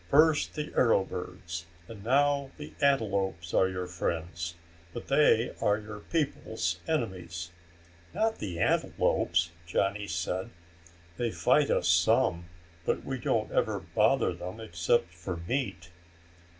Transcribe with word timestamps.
First 0.09 0.55
the 0.55 0.73
arrow 0.75 1.03
birds 1.03 1.67
and 1.87 2.03
now 2.03 2.49
the 2.57 2.73
antelopes 2.81 3.53
are 3.53 3.69
your 3.69 3.85
friends. 3.85 4.55
But 4.93 5.09
they 5.09 5.53
are 5.61 5.77
your 5.77 5.99
people's 5.99 6.79
enemies." 6.87 7.51
"Not 8.11 8.39
the 8.39 8.59
antelopes!" 8.59 9.51
Johnny 9.67 10.07
said. 10.07 10.49
"They 11.17 11.29
fight 11.29 11.69
us 11.69 11.87
some, 11.87 12.45
but 12.83 13.05
we 13.05 13.19
don't 13.19 13.51
ever 13.51 13.79
bother 13.79 14.33
them 14.33 14.59
except 14.59 15.13
for 15.13 15.37
meat." 15.47 15.91